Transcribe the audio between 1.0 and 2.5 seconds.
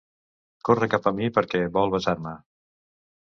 a mi perquè vol besar-me.